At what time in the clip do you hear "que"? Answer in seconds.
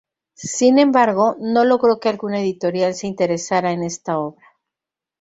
1.99-2.09